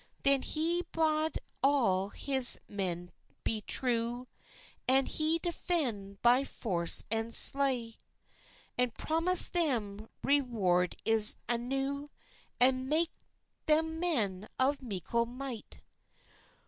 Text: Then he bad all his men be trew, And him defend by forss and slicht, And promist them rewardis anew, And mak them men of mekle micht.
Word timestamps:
Then 0.23 0.41
he 0.41 0.81
bad 0.93 1.37
all 1.61 2.09
his 2.09 2.57
men 2.67 3.11
be 3.43 3.61
trew, 3.61 4.25
And 4.87 5.07
him 5.07 5.37
defend 5.43 6.19
by 6.23 6.43
forss 6.43 7.03
and 7.11 7.33
slicht, 7.35 7.97
And 8.79 8.95
promist 8.95 9.51
them 9.53 10.09
rewardis 10.23 11.35
anew, 11.47 12.09
And 12.59 12.89
mak 12.89 13.09
them 13.67 13.99
men 13.99 14.47
of 14.57 14.79
mekle 14.79 15.27
micht. 15.27 15.83